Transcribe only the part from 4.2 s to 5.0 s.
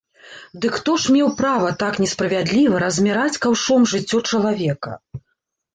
чалавека?